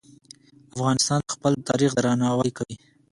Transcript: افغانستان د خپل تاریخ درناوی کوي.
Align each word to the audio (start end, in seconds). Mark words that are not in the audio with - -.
افغانستان 0.75 1.19
د 1.23 1.27
خپل 1.35 1.53
تاریخ 1.69 1.91
درناوی 1.95 2.51
کوي. 2.57 2.75